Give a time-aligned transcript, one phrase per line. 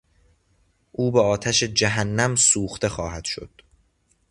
[0.91, 3.49] او به آتش جهنم سوخته خواهدشد!